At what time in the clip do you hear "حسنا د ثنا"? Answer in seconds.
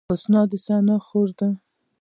0.09-0.95